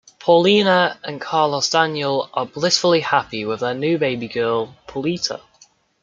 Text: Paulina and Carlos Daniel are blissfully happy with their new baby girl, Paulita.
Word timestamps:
Paulina 0.19 0.97
and 1.03 1.21
Carlos 1.21 1.69
Daniel 1.69 2.27
are 2.33 2.47
blissfully 2.47 3.01
happy 3.01 3.45
with 3.45 3.59
their 3.59 3.75
new 3.75 3.99
baby 3.99 4.27
girl, 4.27 4.75
Paulita. 4.87 5.41